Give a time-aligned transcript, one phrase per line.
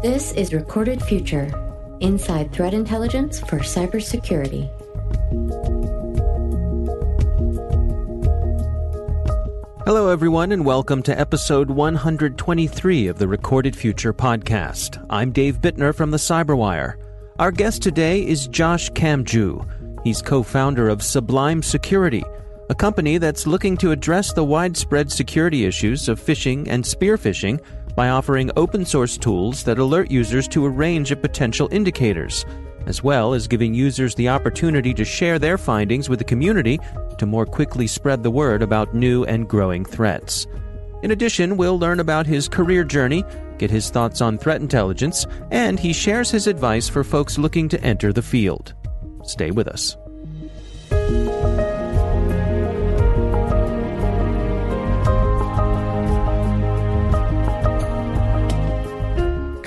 [0.00, 1.50] This is Recorded Future
[1.98, 4.70] Inside Threat Intelligence for Cybersecurity.
[9.84, 15.04] Hello, everyone, and welcome to episode 123 of the Recorded Future podcast.
[15.10, 16.94] I'm Dave Bittner from the Cyberwire.
[17.40, 20.04] Our guest today is Josh Kamdjou.
[20.04, 22.22] He's co founder of Sublime Security,
[22.70, 27.60] a company that's looking to address the widespread security issues of phishing and spear phishing
[27.98, 32.46] by offering open source tools that alert users to a range of potential indicators,
[32.86, 36.78] as well as giving users the opportunity to share their findings with the community
[37.18, 40.46] to more quickly spread the word about new and growing threats.
[41.02, 43.24] In addition, we'll learn about his career journey,
[43.58, 47.82] get his thoughts on threat intelligence, and he shares his advice for folks looking to
[47.82, 48.74] enter the field.
[49.24, 49.96] Stay with us.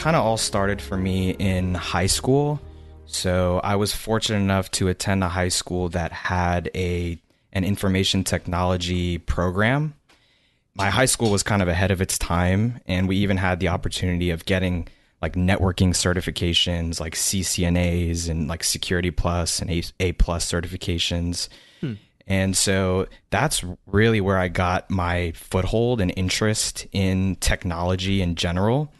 [0.02, 2.60] Kind of all started for me in high school.
[3.06, 7.22] So I was fortunate enough to attend a high school that had a
[7.54, 9.94] an information technology program.
[10.74, 13.68] My high school was kind of ahead of its time, and we even had the
[13.68, 14.88] opportunity of getting
[15.22, 21.48] like networking certifications, like CCNAs and like Security Plus and A, A Plus certifications.
[21.80, 21.94] Hmm.
[22.26, 28.92] And so that's really where I got my foothold and interest in technology in general.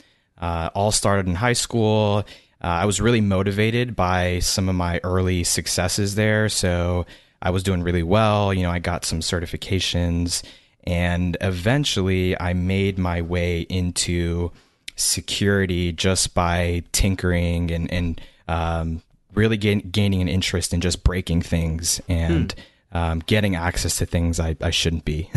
[0.42, 2.26] Uh, all started in high school.
[2.64, 6.50] Uh, I was really motivated by some of my early successes there.
[6.50, 7.06] So
[7.42, 8.54] I was doing really well.
[8.54, 10.44] You know, I got some certifications
[10.84, 14.52] and eventually I made my way into
[14.96, 19.02] security just by tinkering and, and um,
[19.34, 22.60] really gain, gaining an interest in just breaking things and hmm
[22.92, 25.30] um, getting access to things I, I shouldn't be.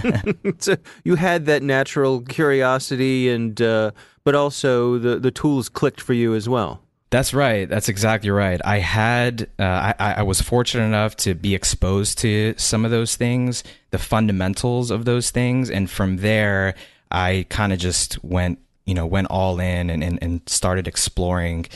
[0.58, 3.92] so you had that natural curiosity, and uh,
[4.24, 6.82] but also the the tools clicked for you as well.
[7.10, 7.68] That's right.
[7.68, 8.60] That's exactly right.
[8.64, 13.14] I had, uh, I, I was fortunate enough to be exposed to some of those
[13.14, 16.74] things, the fundamentals of those things, and from there,
[17.10, 21.66] I kind of just went, you know, went all in and, and, and started exploring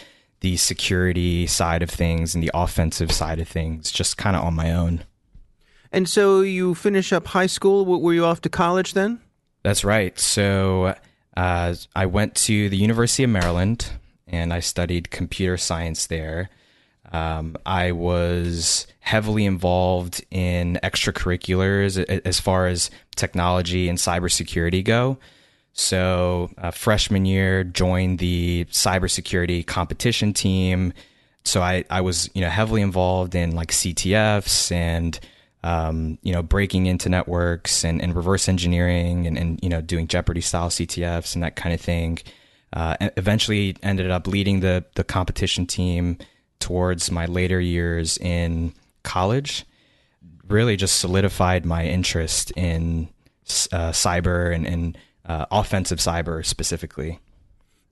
[0.41, 4.55] the security side of things and the offensive side of things, just kind of on
[4.55, 5.05] my own.
[5.93, 7.85] And so you finish up high school.
[7.85, 9.21] Were you off to college then?
[9.63, 10.19] That's right.
[10.19, 10.95] So
[11.37, 13.91] uh, I went to the University of Maryland
[14.27, 16.51] and I studied computer science there.
[17.13, 25.19] Um, I was heavily involved in extracurriculars as far as technology and cybersecurity go.
[25.73, 30.93] So, uh, freshman year, joined the cybersecurity competition team.
[31.45, 35.19] So I, I was, you know, heavily involved in like CTFs and
[35.63, 40.07] um, you know, breaking into networks and, and reverse engineering and, and, you know, doing
[40.07, 42.19] Jeopardy style CTFs and that kind of thing.
[42.73, 46.17] Uh, eventually ended up leading the, the competition team
[46.61, 48.73] towards my later years in
[49.03, 49.67] college.
[50.49, 53.09] Really just solidified my interest in
[53.73, 57.19] uh, cyber and, and uh, offensive cyber specifically.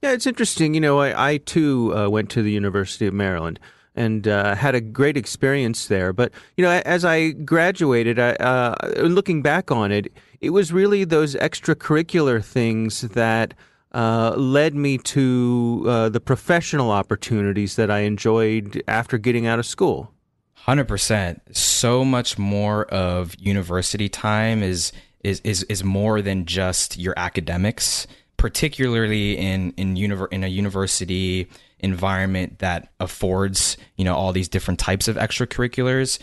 [0.01, 0.73] Yeah, it's interesting.
[0.73, 3.59] You know, I, I too uh, went to the University of Maryland
[3.99, 6.13] and uh, had a great experience there.
[6.13, 11.03] But you know, as I graduated, I, uh, looking back on it, it was really
[11.03, 13.53] those extracurricular things that
[13.93, 19.65] uh, led me to uh, the professional opportunities that I enjoyed after getting out of
[19.65, 20.11] school.
[20.53, 21.41] Hundred percent.
[21.55, 24.93] So much more of university time is
[25.23, 31.49] is is is more than just your academics, particularly in in univer- in a university
[31.79, 36.19] environment that affords you know all these different types of extracurriculars.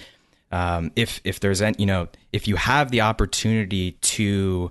[0.53, 4.71] Um, if if there's any you know if you have the opportunity to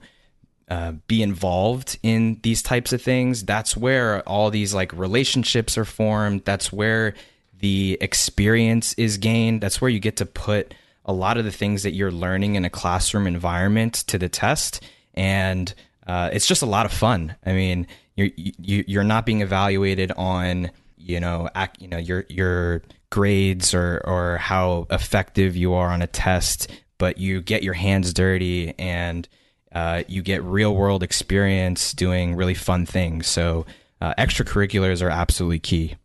[0.69, 5.85] uh, be involved in these types of things that's where all these like relationships are
[5.85, 6.43] formed.
[6.43, 7.13] That's where
[7.59, 9.61] the experience is gained.
[9.61, 10.73] That's where you get to put
[11.05, 14.83] a lot of the things that you're learning in a classroom environment to the test.
[15.13, 15.73] And
[16.07, 20.11] uh, it's just a lot of fun i mean you're you, you're not being evaluated
[20.13, 21.49] on you know
[21.79, 22.81] you know your your
[23.15, 28.13] grades or or how effective you are on a test, but you get your hands
[28.13, 29.29] dirty and
[29.71, 33.27] uh, you get real world experience doing really fun things.
[33.27, 33.65] So
[34.01, 35.95] uh, extracurriculars are absolutely key.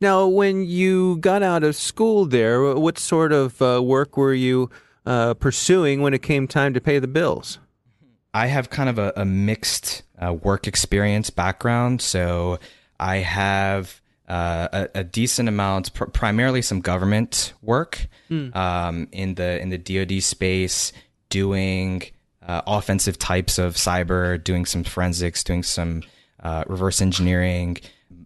[0.00, 4.68] Now, when you got out of school there, what sort of uh, work were you
[5.06, 7.60] uh, pursuing when it came time to pay the bills?
[8.34, 12.00] I have kind of a, a mixed uh, work experience background.
[12.00, 12.58] So
[12.98, 18.54] I have uh, a, a, decent amount, pr- primarily some government work mm.
[18.56, 20.92] um, in the in the DoD space,
[21.28, 22.02] doing
[22.46, 26.02] uh, offensive types of cyber, doing some forensics, doing some
[26.42, 27.78] uh, reverse engineering.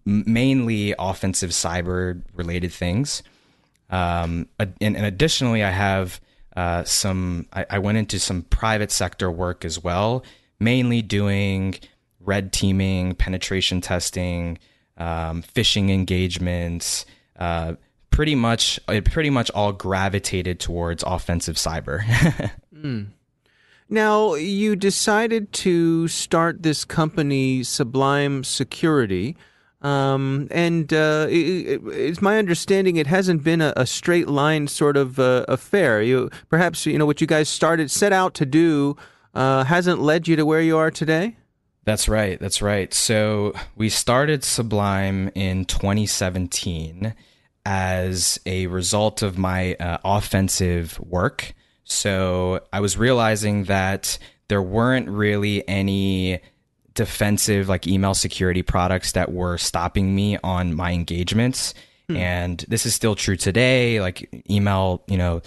[0.04, 3.22] mainly offensive cyber related things.
[3.90, 6.20] Um, and, and, additionally, I have
[6.56, 7.46] uh, some.
[7.52, 10.24] I, I, went into some private sector work as well,
[10.58, 11.76] mainly doing
[12.20, 14.58] red teaming, penetration testing,
[14.96, 17.04] um, phishing engagements.
[17.38, 17.74] Uh,
[18.10, 22.00] pretty much, it pretty much all gravitated towards offensive cyber.
[22.74, 23.08] mm.
[23.88, 29.36] Now, you decided to start this company, Sublime Security.
[29.82, 34.96] Um, and uh, it, it's my understanding it hasn't been a, a straight line sort
[34.96, 36.00] of uh, affair.
[36.02, 38.96] You perhaps you know what you guys started set out to do
[39.34, 41.36] uh, hasn't led you to where you are today.
[41.84, 42.40] That's right.
[42.40, 42.92] That's right.
[42.92, 47.14] So we started Sublime in 2017
[47.64, 51.54] as a result of my uh, offensive work.
[51.84, 54.18] So I was realizing that
[54.48, 56.40] there weren't really any
[56.96, 61.74] defensive like email security products that were stopping me on my engagements.
[62.08, 62.16] Hmm.
[62.16, 64.00] And this is still true today.
[64.00, 65.42] Like email, you know,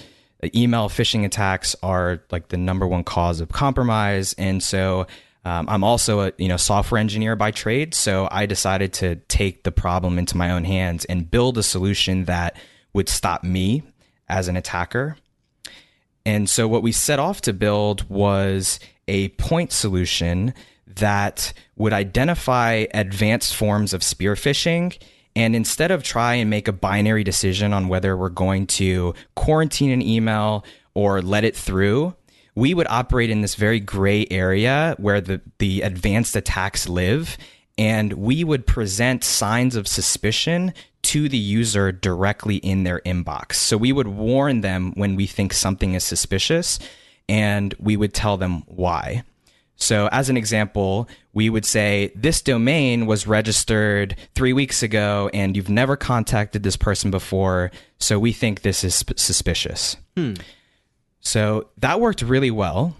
[0.56, 4.34] email phishing attacks are like the number one cause of compromise.
[4.38, 5.08] And so
[5.46, 9.64] um, I'm also a you know software engineer by trade, so I decided to take
[9.64, 12.58] the problem into my own hands and build a solution that
[12.94, 13.84] would stop me
[14.28, 15.16] as an attacker.
[16.26, 20.54] And so what we set off to build was a point solution
[21.00, 24.98] that would identify advanced forms of spear phishing
[25.36, 29.92] and instead of try and make a binary decision on whether we're going to quarantine
[29.92, 32.16] an email or let it through,
[32.56, 37.38] we would operate in this very gray area where the, the advanced attacks live.
[37.78, 40.74] And we would present signs of suspicion
[41.04, 43.54] to the user directly in their inbox.
[43.54, 46.80] So we would warn them when we think something is suspicious
[47.30, 49.24] and we would tell them why.
[49.80, 55.56] So, as an example, we would say, This domain was registered three weeks ago and
[55.56, 57.72] you've never contacted this person before.
[57.98, 59.96] So, we think this is suspicious.
[60.18, 60.34] Hmm.
[61.22, 62.96] So that worked really well.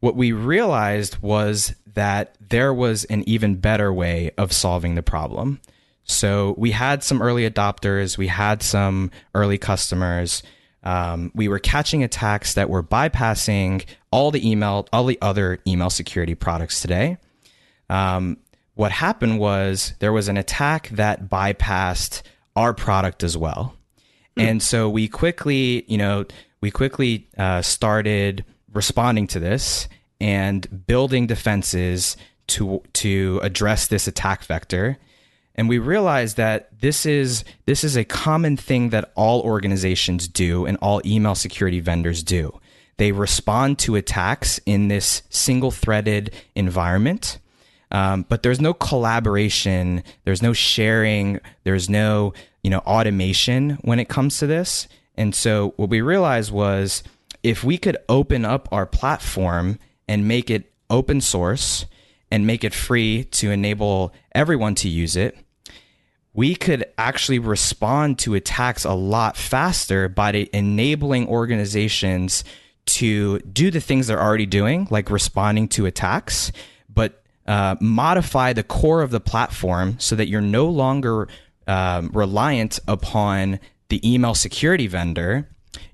[0.00, 5.60] What we realized was that there was an even better way of solving the problem.
[6.04, 10.42] So we had some early adopters, we had some early customers.
[10.82, 15.90] Um, we were catching attacks that were bypassing all the email, all the other email
[15.90, 17.18] security products today.
[17.90, 18.36] Um,
[18.74, 22.22] what happened was there was an attack that bypassed
[22.54, 23.74] our product as well.
[24.36, 24.42] Mm.
[24.42, 26.26] And so we quickly, you know,
[26.60, 29.88] we quickly uh, started responding to this
[30.20, 32.16] and building defenses
[32.46, 34.96] to to address this attack vector
[35.56, 40.66] and we realized that this is this is a common thing that all organizations do
[40.66, 42.60] and all email security vendors do
[42.96, 47.38] they respond to attacks in this single threaded environment.
[47.90, 52.32] Um, but there's no collaboration there's no sharing there's no
[52.62, 54.88] you know automation when it comes to this.
[55.16, 57.04] And so what we realized was
[57.44, 61.86] if we could open up our platform and make it open source
[62.30, 65.36] and make it free to enable everyone to use it,
[66.32, 72.42] we could actually respond to attacks a lot faster by enabling organizations
[72.86, 76.52] to do the things they're already doing, like responding to attacks,
[76.88, 81.28] but uh, modify the core of the platform so that you're no longer
[81.66, 85.48] um, reliant upon the email security vendor,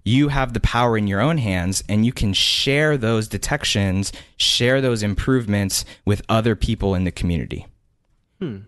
[0.05, 4.81] you have the power in your own hands and you can share those detections, share
[4.81, 7.67] those improvements with other people in the community.
[8.41, 8.59] Hmm.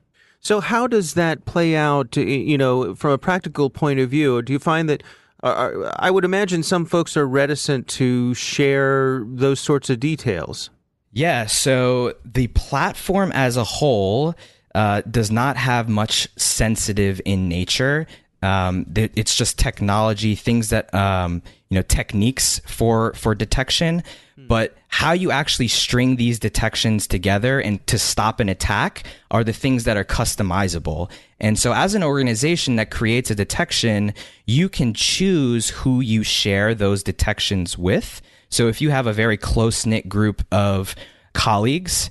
[0.41, 4.43] So, how does that play out, you know, from a practical point of view?
[4.43, 5.03] Do you find that
[5.43, 10.71] uh, I would imagine some folks are reticent to share those sorts of details?
[11.13, 11.47] Yeah.
[11.47, 14.35] So, the platform as a whole
[14.75, 18.07] uh, does not have much sensitive in nature.
[18.43, 24.03] Um, it's just technology, things that um, you know, techniques for for detection.
[24.37, 24.47] Hmm.
[24.47, 29.53] But how you actually string these detections together and to stop an attack are the
[29.53, 31.11] things that are customizable.
[31.41, 34.13] And so, as an organization that creates a detection,
[34.45, 38.21] you can choose who you share those detections with.
[38.49, 40.95] So, if you have a very close knit group of
[41.33, 42.11] colleagues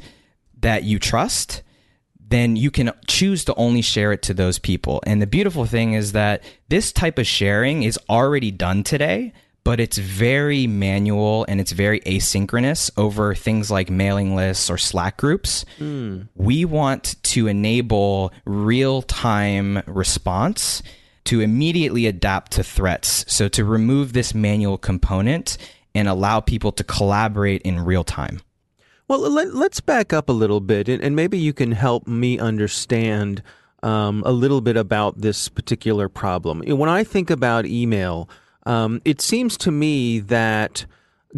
[0.61, 1.61] that you trust,
[2.31, 5.01] then you can choose to only share it to those people.
[5.05, 9.33] And the beautiful thing is that this type of sharing is already done today,
[9.63, 15.17] but it's very manual and it's very asynchronous over things like mailing lists or Slack
[15.17, 15.65] groups.
[15.79, 16.29] Mm.
[16.35, 20.81] We want to enable real time response
[21.25, 23.25] to immediately adapt to threats.
[23.27, 25.57] So to remove this manual component
[25.93, 28.41] and allow people to collaborate in real time.
[29.11, 32.39] Well, let, us back up a little bit, and, and, maybe you can help me
[32.39, 33.43] understand
[33.83, 36.61] um, a little bit about this particular problem.
[36.61, 38.29] When I think about email,
[38.65, 40.85] um, it seems to me that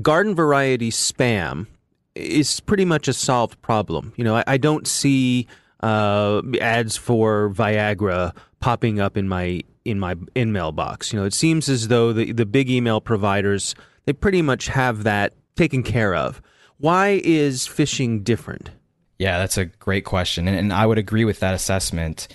[0.03, 1.65] garden variety spam
[2.13, 4.13] is pretty much a solved problem.
[4.17, 5.47] You know, I, I don't see
[5.81, 11.11] uh, ads for Viagra popping up in my in my in mailbox.
[11.11, 13.73] You know, it seems as though the the big email providers
[14.05, 16.39] they pretty much have that taken care of.
[16.77, 18.71] Why is phishing different?
[19.19, 22.27] Yeah, that's a great question, and, and I would agree with that assessment.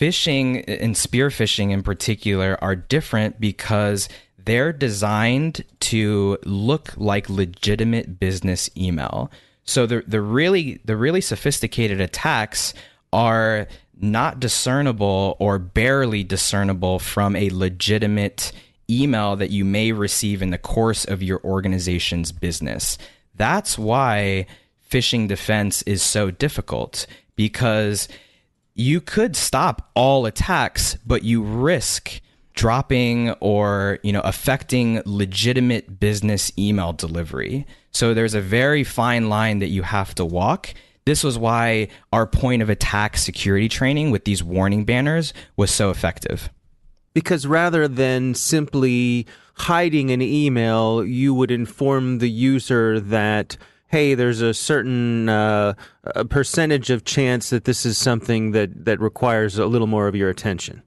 [0.00, 4.08] Phishing and spear phishing in particular are different because
[4.44, 9.30] they're designed to look like legitimate business email.
[9.64, 12.74] So the the really the really sophisticated attacks
[13.12, 13.68] are
[14.00, 18.52] not discernible or barely discernible from a legitimate
[18.90, 22.98] email that you may receive in the course of your organization's business.
[23.34, 24.46] That's why
[24.90, 28.08] phishing defense is so difficult because
[28.74, 32.20] you could stop all attacks, but you risk
[32.54, 37.66] dropping or you know affecting legitimate business email delivery.
[37.90, 40.74] So there's a very fine line that you have to walk.
[41.04, 45.90] This was why our point of attack security training with these warning banners was so
[45.90, 46.48] effective.
[47.12, 53.56] Because rather than simply hiding an email, you would inform the user that
[53.88, 59.00] hey, there's a certain uh, a percentage of chance that this is something that that
[59.00, 60.82] requires a little more of your attention.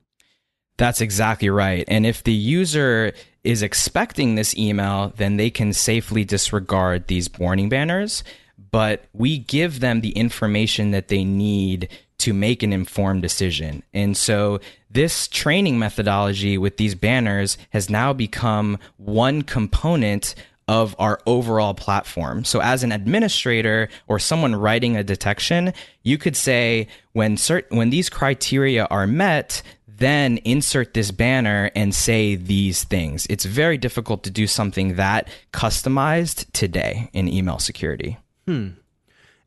[0.77, 1.85] That's exactly right.
[1.87, 7.69] And if the user is expecting this email, then they can safely disregard these warning
[7.69, 8.23] banners.
[8.71, 11.89] But we give them the information that they need
[12.27, 13.81] to make an informed decision.
[13.93, 14.59] And so
[14.91, 20.35] this training methodology with these banners has now become one component
[20.67, 22.43] of our overall platform.
[22.43, 25.71] So as an administrator or someone writing a detection,
[26.03, 31.95] you could say when cert- when these criteria are met, then insert this banner and
[31.95, 33.25] say these things.
[33.29, 38.17] It's very difficult to do something that customized today in email security.
[38.45, 38.71] Hmm.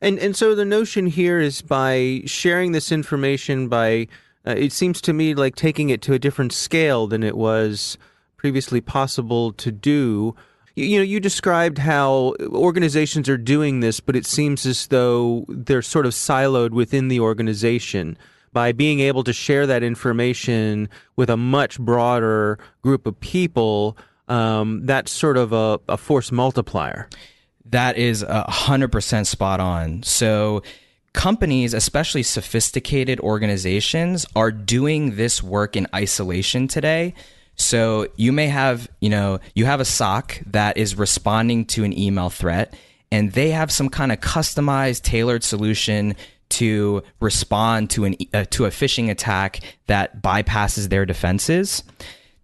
[0.01, 4.07] And and so the notion here is by sharing this information by
[4.45, 7.97] uh, it seems to me like taking it to a different scale than it was
[8.37, 10.35] previously possible to do.
[10.75, 15.45] You, you know, you described how organizations are doing this, but it seems as though
[15.47, 18.17] they're sort of siloed within the organization
[18.53, 23.95] by being able to share that information with a much broader group of people,
[24.27, 27.07] um, that's sort of a, a force multiplier.
[27.71, 30.03] That is a hundred percent spot on.
[30.03, 30.63] So
[31.13, 37.13] companies, especially sophisticated organizations, are doing this work in isolation today.
[37.55, 41.97] So you may have, you know, you have a SOC that is responding to an
[41.97, 42.73] email threat
[43.11, 46.15] and they have some kind of customized, tailored solution
[46.49, 51.83] to respond to an uh, to a phishing attack that bypasses their defenses.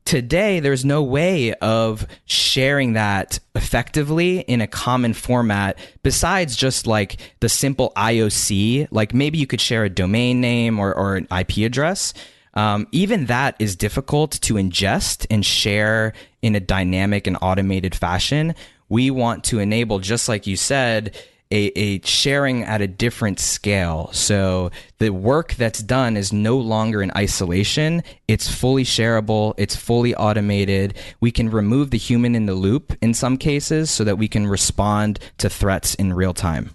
[0.08, 7.18] Today, there's no way of sharing that effectively in a common format besides just like
[7.42, 8.88] the simple IOC.
[8.90, 12.14] Like maybe you could share a domain name or, or an IP address.
[12.54, 18.56] Um, even that is difficult to ingest and share in a dynamic and automated fashion.
[18.88, 21.18] We want to enable, just like you said,
[21.52, 24.10] a, a sharing at a different scale.
[24.12, 28.04] So the work that's done is no longer in isolation.
[28.28, 29.54] It's fully shareable.
[29.58, 30.98] It's fully automated.
[31.20, 34.48] We can remove the human in the loop in some cases so that we can
[34.48, 36.72] respond to threats in real time.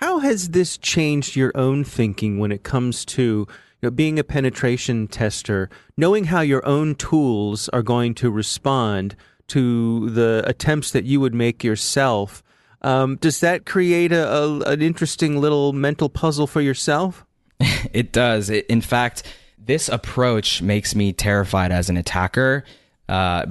[0.00, 3.48] How has this changed your own thinking when it comes to
[3.80, 9.16] you know, being a penetration tester, knowing how your own tools are going to respond
[9.48, 12.42] to the attempts that you would make yourself
[12.82, 17.24] um, does that create a, a, an interesting little mental puzzle for yourself?
[17.92, 18.50] it does.
[18.50, 19.22] It, in fact,
[19.58, 22.64] this approach makes me terrified as an attacker.
[23.08, 23.46] Uh,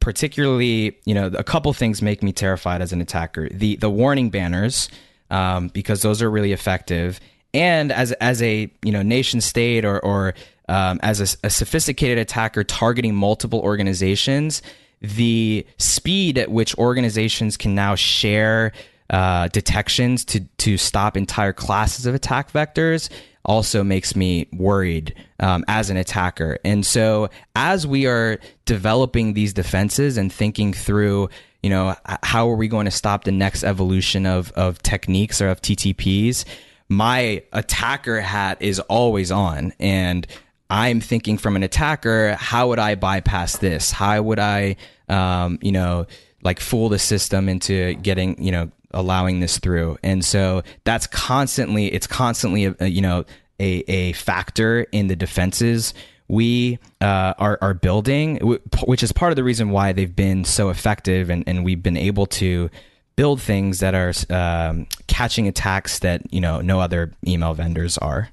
[0.00, 3.46] particularly, you know, a couple things make me terrified as an attacker.
[3.50, 4.88] The the warning banners,
[5.30, 7.20] um, because those are really effective,
[7.52, 10.32] and as as a you know nation state or or
[10.68, 14.62] um, as a, a sophisticated attacker targeting multiple organizations,
[15.02, 18.72] the speed at which organizations can now share
[19.10, 23.10] uh, detections to to stop entire classes of attack vectors
[23.44, 26.58] also makes me worried um, as an attacker.
[26.64, 31.28] And so, as we are developing these defenses and thinking through,
[31.62, 35.48] you know, how are we going to stop the next evolution of of techniques or
[35.48, 36.44] of TTPs?
[36.88, 40.26] My attacker hat is always on, and
[40.72, 43.90] I'm thinking from an attacker, how would I bypass this?
[43.90, 44.76] How would I,
[45.06, 46.06] um, you know,
[46.42, 49.98] like fool the system into getting, you know, allowing this through?
[50.02, 53.26] And so that's constantly, it's constantly, a, a, you know,
[53.60, 55.92] a, a factor in the defenses
[56.26, 58.38] we uh, are, are building,
[58.86, 61.98] which is part of the reason why they've been so effective and, and we've been
[61.98, 62.70] able to
[63.16, 68.30] build things that are um, catching attacks that you know no other email vendors are.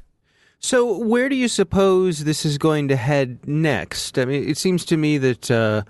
[0.62, 4.20] So, where do you suppose this is going to head next?
[4.20, 5.84] I mean, it seems to me that uh,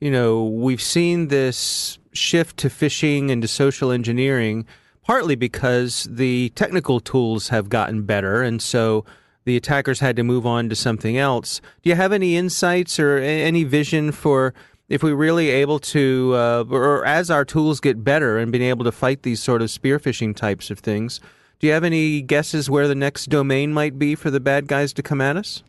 [0.00, 4.66] you know we've seen this shift to phishing and to social engineering,
[5.04, 9.04] partly because the technical tools have gotten better, and so
[9.44, 11.60] the attackers had to move on to something else.
[11.82, 14.54] Do you have any insights or any vision for
[14.88, 18.84] if we're really able to, uh, or as our tools get better and being able
[18.84, 21.20] to fight these sort of spear phishing types of things?
[21.58, 24.92] Do you have any guesses where the next domain might be for the bad guys
[24.94, 25.62] to come at us?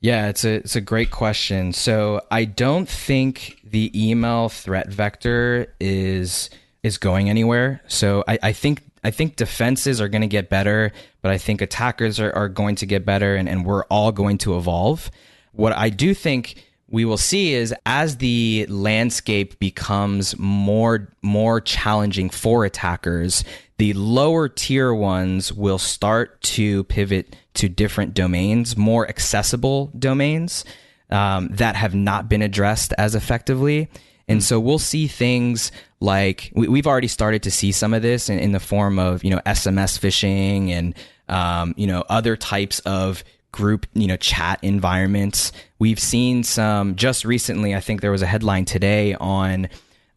[0.00, 1.72] Yeah, it's a it's a great question.
[1.72, 6.50] So I don't think the email threat vector is
[6.82, 7.82] is going anywhere.
[7.88, 10.92] So I, I think I think defenses are going to get better,
[11.22, 14.38] but I think attackers are, are going to get better and, and we're all going
[14.38, 15.10] to evolve.
[15.52, 22.30] What I do think we will see is as the landscape becomes more more challenging
[22.30, 23.44] for attackers,
[23.76, 30.64] the lower tier ones will start to pivot to different domains, more accessible domains
[31.10, 33.88] um, that have not been addressed as effectively.
[34.26, 38.28] And so we'll see things like we, have already started to see some of this
[38.28, 40.94] in, in, the form of you know SMS phishing and
[41.28, 45.52] um, you know other types of group you know chat environments.
[45.78, 47.74] We've seen some just recently.
[47.74, 49.68] I think there was a headline today on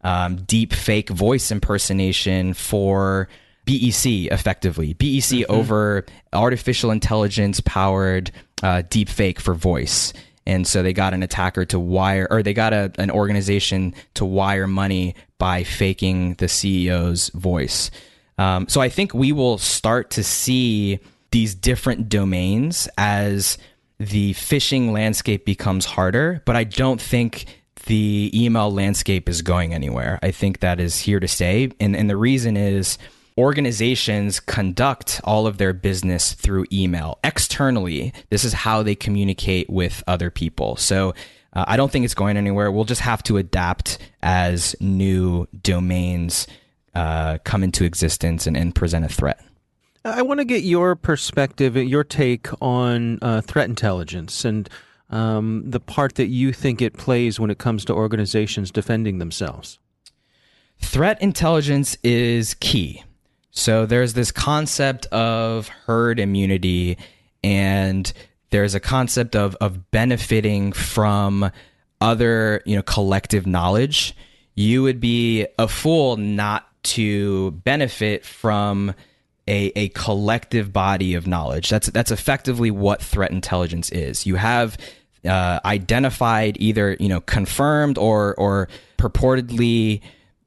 [0.02, 3.28] um, deep fake voice impersonation for
[3.64, 4.94] BEC effectively.
[4.94, 5.52] BEC mm-hmm.
[5.52, 8.30] over artificial intelligence powered
[8.62, 10.12] uh, deep fake for voice.
[10.44, 14.24] And so they got an attacker to wire, or they got a, an organization to
[14.24, 17.92] wire money by faking the CEO's voice.
[18.38, 20.98] Um, so I think we will start to see
[21.32, 23.58] these different domains as
[23.98, 27.46] the phishing landscape becomes harder, but I don't think
[27.86, 30.18] the email landscape is going anywhere.
[30.22, 31.70] I think that is here to stay.
[31.80, 32.98] And, and the reason is
[33.38, 38.12] organizations conduct all of their business through email externally.
[38.30, 40.76] This is how they communicate with other people.
[40.76, 41.14] So
[41.54, 42.70] uh, I don't think it's going anywhere.
[42.70, 46.46] We'll just have to adapt as new domains
[46.94, 49.42] uh, come into existence and, and, present a threat.
[50.04, 54.68] I want to get your perspective, your take on uh, threat intelligence and
[55.10, 59.78] um, the part that you think it plays when it comes to organizations defending themselves.
[60.80, 63.04] Threat intelligence is key.
[63.52, 66.98] So there's this concept of herd immunity,
[67.44, 68.10] and
[68.50, 71.50] there's a concept of of benefiting from
[72.00, 74.16] other you know collective knowledge.
[74.54, 78.94] You would be a fool not to benefit from
[79.48, 81.68] a, a collective body of knowledge.
[81.68, 84.26] That's that's effectively what threat intelligence is.
[84.26, 84.78] You have
[85.24, 90.00] uh, identified either you know confirmed or or purportedly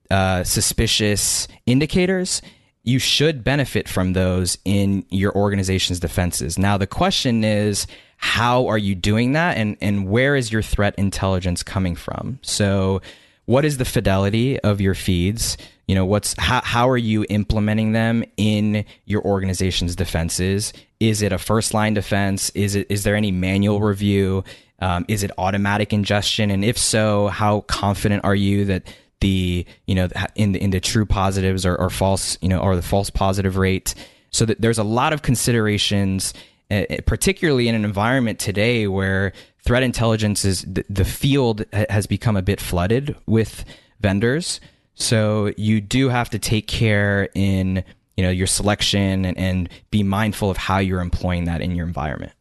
[0.10, 2.42] uh, suspicious indicators,
[2.84, 6.58] you should benefit from those in your organization's defenses.
[6.58, 10.96] Now, the question is, how are you doing that and, and where is your threat
[10.98, 12.40] intelligence coming from?
[12.44, 13.02] So,
[13.46, 15.58] what is the fidelity of your feeds?
[15.88, 20.74] You know, what's how, how are you implementing them in your organization's defenses?
[21.00, 22.50] Is it a first line defense?
[22.52, 24.44] Is it is there any manual review?
[24.80, 26.52] Um, is it automatic ingestion?
[26.52, 28.84] And if so, how confident are you that
[29.22, 32.76] the you know in the in the true positives or, or false you know or
[32.76, 33.96] the false positive rate
[34.32, 36.34] so that there's a lot of considerations
[36.70, 39.32] uh, particularly in an environment today where
[39.64, 43.64] threat intelligence is the field has become a bit flooded with
[44.02, 44.60] vendors
[44.96, 47.84] so you do have to take care in
[48.18, 51.86] you know your selection and, and be mindful of how you're employing that in your
[51.86, 52.34] environment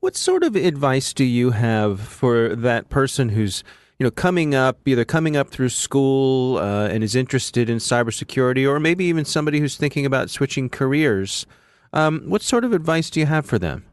[0.00, 3.62] what sort of advice do you have for that person who's
[4.00, 8.66] you know, coming up, either coming up through school uh, and is interested in cybersecurity,
[8.66, 11.44] or maybe even somebody who's thinking about switching careers.
[11.92, 13.84] Um, what sort of advice do you have for them?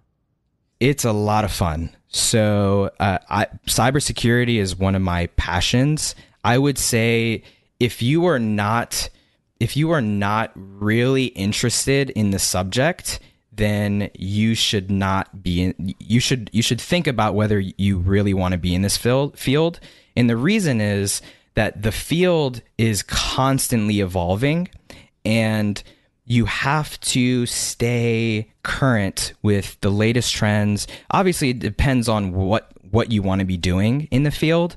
[0.80, 1.94] It's a lot of fun.
[2.08, 6.16] So, uh, I, cybersecurity is one of my passions.
[6.42, 7.44] I would say
[7.80, 9.10] if you are not
[9.60, 13.20] if you are not really interested in the subject,
[13.52, 18.34] then you should not be in, you should you should think about whether you really
[18.34, 19.80] want to be in this field field.
[20.16, 21.22] And the reason is
[21.56, 24.70] that the field is constantly evolving
[25.26, 25.82] and
[26.26, 30.88] you have to stay current with the latest trends.
[31.10, 34.76] Obviously it depends on what what you want to be doing in the field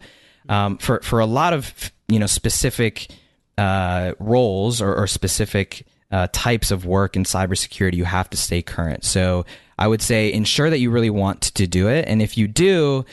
[0.51, 3.09] um, for for a lot of you know specific
[3.57, 8.63] uh, roles or, or specific uh, types of work in cybersecurity, you have to stay
[8.63, 9.05] current.
[9.05, 9.47] So
[9.79, 12.07] I would say ensure that you really want to do it.
[12.09, 13.05] And if you do,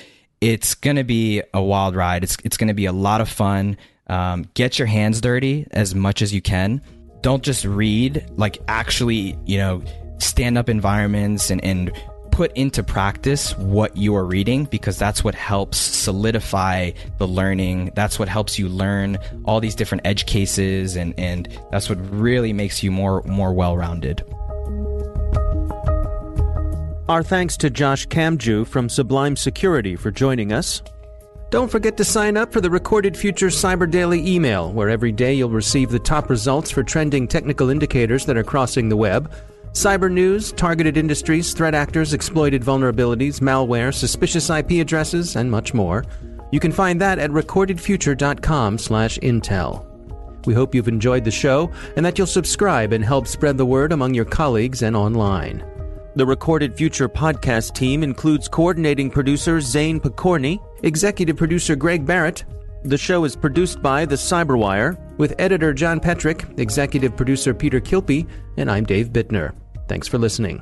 [0.41, 2.23] it's going to be a wild ride.
[2.23, 3.77] It's, it's going to be a lot of fun.
[4.07, 6.81] Um, get your hands dirty as much as you can.
[7.21, 9.83] Don't just read, like actually, you know,
[10.19, 11.91] stand up environments and, and
[12.37, 17.91] put into practice what you are reading because that's what helps solidify the learning.
[17.95, 22.53] That's what helps you learn all these different edge cases and, and that's what really
[22.53, 24.23] makes you more more well rounded.
[27.09, 30.83] Our thanks to Josh Kamdjou from Sublime Security for joining us.
[31.49, 35.33] Don't forget to sign up for the Recorded Future Cyber Daily email, where every day
[35.33, 39.33] you'll receive the top results for trending technical indicators that are crossing the web
[39.73, 46.03] Cyber news, targeted industries, threat actors, exploited vulnerabilities, malware, suspicious IP addresses, and much more.
[46.51, 49.83] You can find that at recordedfuture.com/intel.
[50.45, 53.91] We hope you've enjoyed the show and that you'll subscribe and help spread the word
[53.91, 55.61] among your colleagues and online.
[56.15, 62.43] The Recorded Future podcast team includes coordinating producer Zane Pokorny, executive producer Greg Barrett.
[62.83, 68.27] The show is produced by The Cyberwire, with editor John Petrik, executive producer Peter Kilpe,
[68.57, 69.53] and I'm Dave Bittner.
[69.87, 70.61] Thanks for listening.